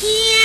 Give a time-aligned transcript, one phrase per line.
[0.00, 0.39] 天。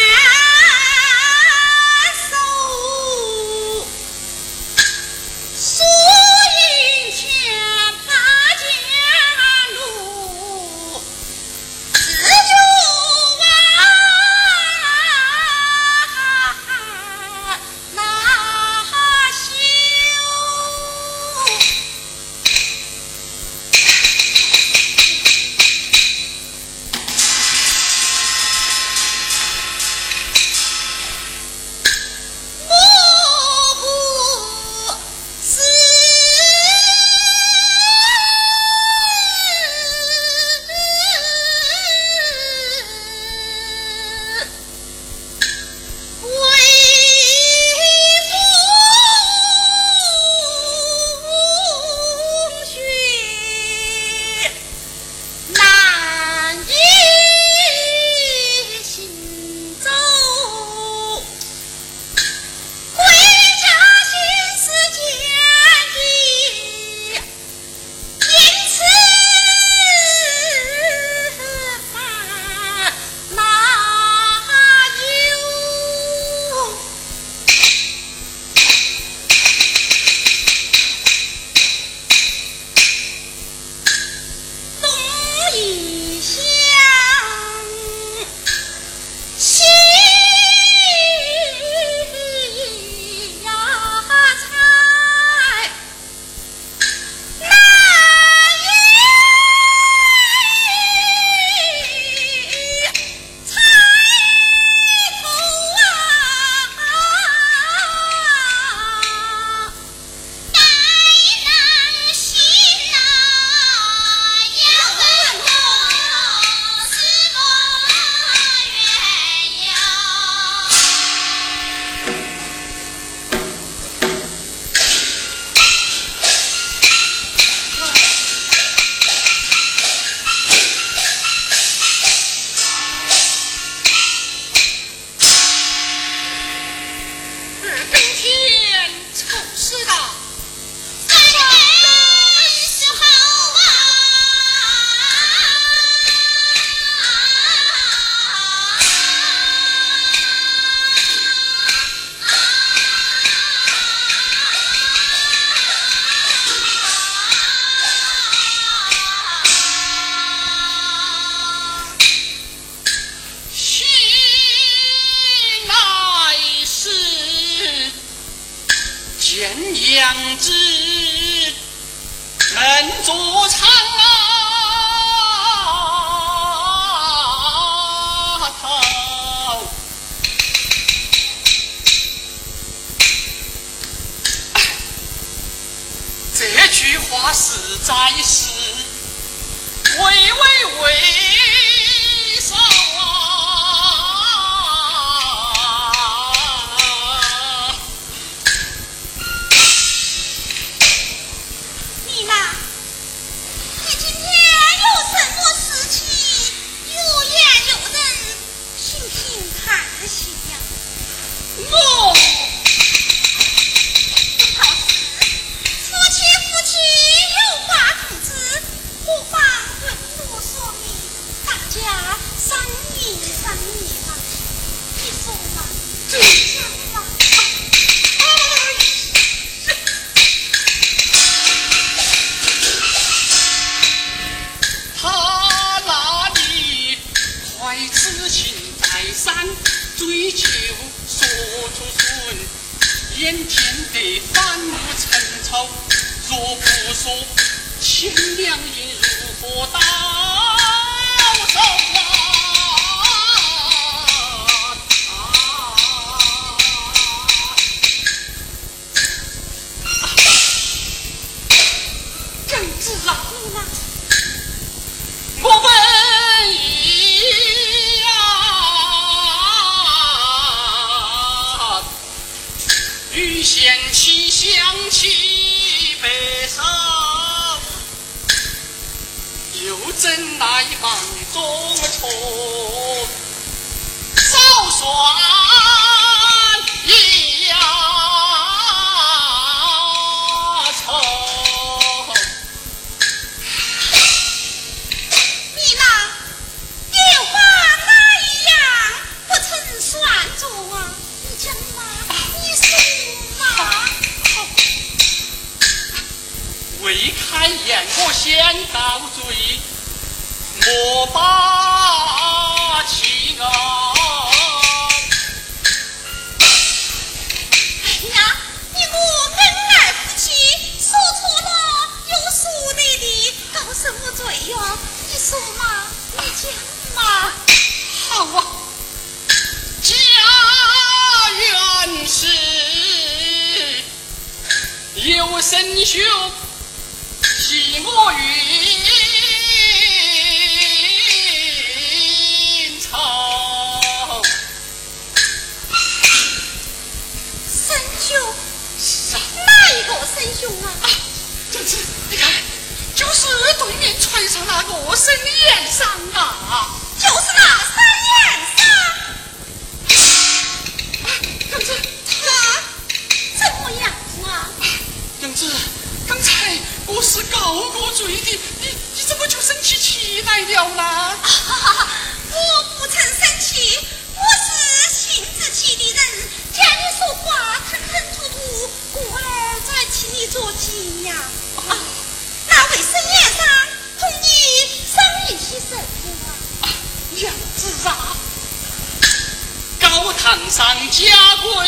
[390.89, 391.03] 家
[391.41, 391.67] 规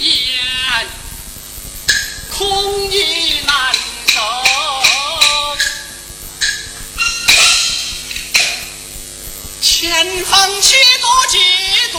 [0.00, 0.86] 严
[2.36, 3.74] 空意难
[4.08, 4.20] 守
[9.60, 11.38] 前方七多几
[11.92, 11.98] 度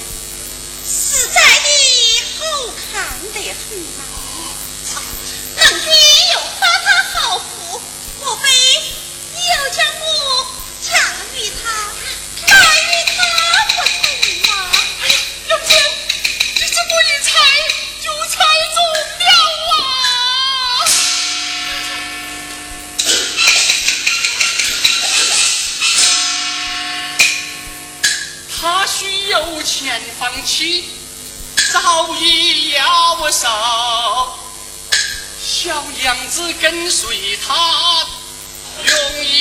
[3.71, 4.30] 不成吗？
[36.01, 37.53] 娘子跟随他
[38.83, 39.40] 容易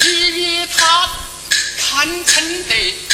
[0.00, 1.08] 你与他
[1.78, 3.07] 堪称的。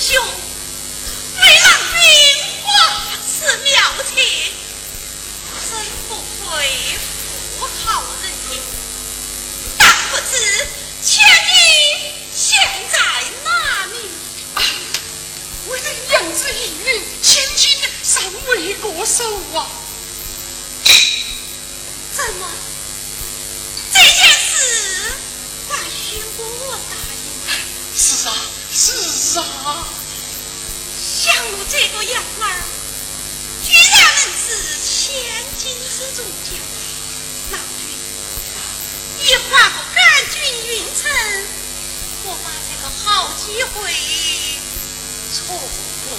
[0.00, 2.00] 兄，为郎兵
[2.62, 2.68] 挂
[3.26, 3.34] 此
[3.64, 3.68] 庙
[4.14, 4.22] 前，
[5.68, 5.70] 真
[6.08, 6.46] 不愧
[7.58, 8.52] 富好人也。
[9.76, 10.32] 但不知
[11.04, 11.58] 千金
[12.32, 12.46] 现
[12.92, 12.96] 在
[13.44, 13.50] 哪
[13.86, 13.94] 里？
[15.66, 17.66] 我的养子玉千金
[18.04, 19.66] 尚未过手啊！
[22.16, 22.40] 怎么
[23.92, 24.54] 这件事
[25.68, 25.72] 还
[26.38, 27.98] 我答应？
[27.98, 28.30] 是啊，
[28.72, 29.17] 是。
[29.30, 29.84] 是啊，
[30.96, 32.64] 像我这个样儿，
[33.62, 34.48] 居然能是
[34.80, 35.12] 千
[35.58, 36.56] 金之主将。
[37.50, 37.92] 那君，
[39.18, 40.00] 你还不干
[40.32, 41.04] 紧云层，
[42.24, 43.92] 我把这个好机会
[45.34, 46.18] 错过了。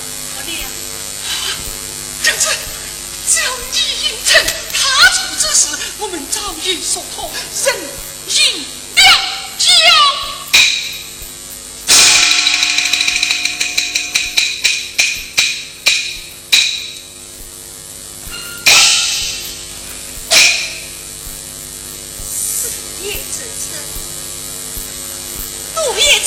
[2.21, 2.45] 正是，
[3.27, 4.29] 只要你应承
[4.71, 4.77] 他
[5.09, 5.61] 处之事，
[5.97, 7.31] 我们早已说妥，
[7.65, 7.73] 人
[8.27, 8.65] 应。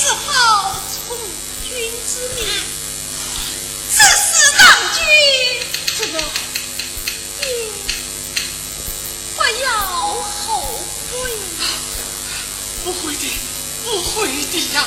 [0.02, 0.74] 此后
[1.06, 1.16] 从
[1.64, 1.70] 军
[2.08, 2.42] 之命，
[3.88, 4.02] 自是
[4.58, 4.60] 郎
[4.94, 4.98] 君。
[5.96, 6.14] 这个，
[7.38, 7.42] 你
[9.36, 9.64] 不要
[10.24, 10.42] 后
[11.08, 11.14] 悔。
[12.82, 13.24] 不会的，
[13.84, 14.84] 不会的呀。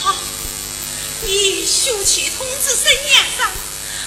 [0.00, 0.16] 好，
[1.20, 3.52] 你休妻通知生年上，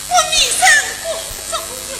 [0.09, 0.59] 我密生
[1.03, 1.05] 过
[1.51, 1.53] 中
[1.91, 1.93] 有。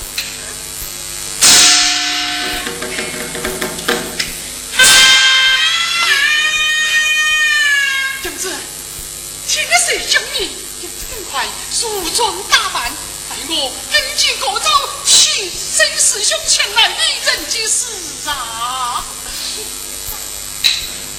[11.35, 12.89] 快梳妆打扮，
[13.29, 14.69] 待我登记过招，
[15.03, 19.03] 请孙师兄前来一人之事啊！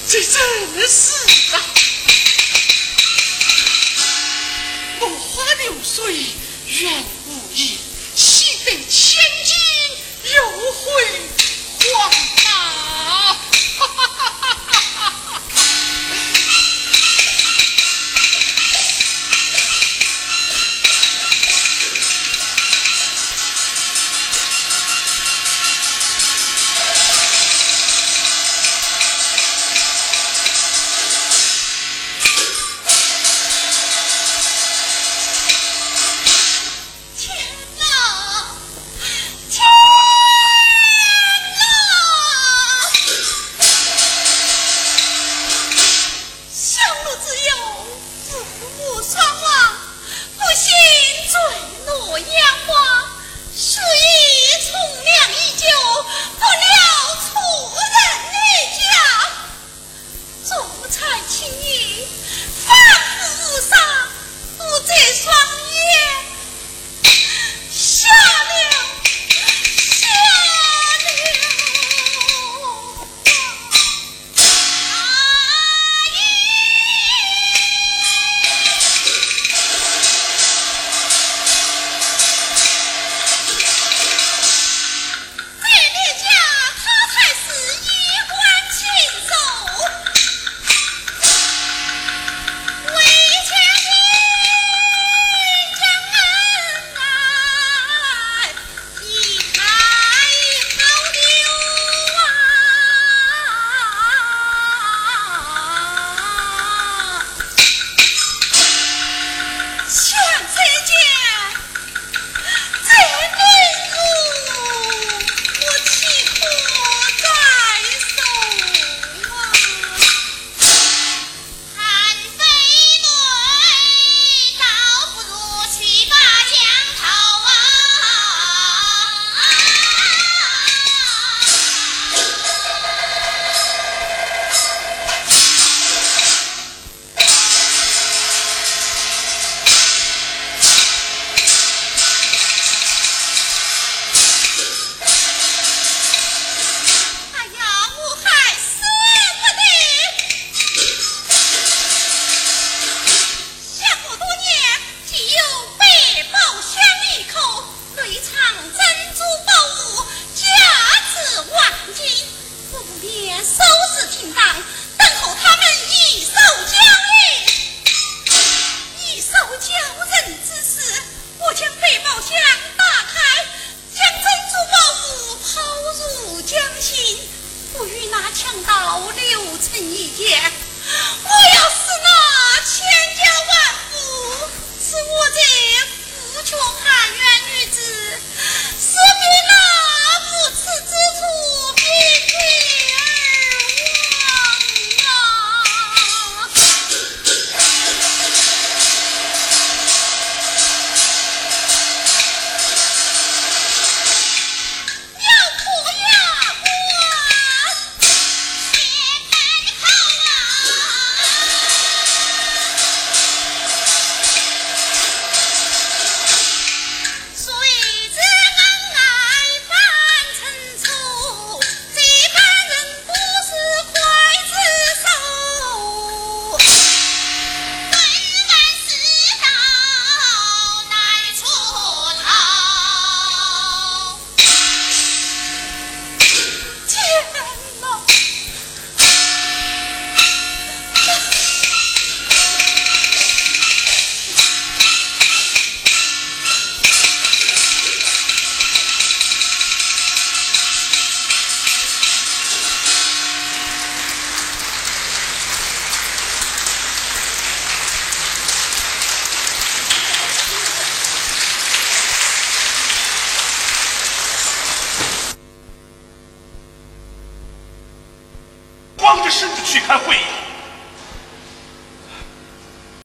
[0.07, 1.11] 这真是
[1.53, 1.61] 啊！
[5.01, 6.25] 落花流水
[6.65, 7.77] 愿无益，
[8.15, 9.53] 洗得千金
[10.33, 11.21] 又回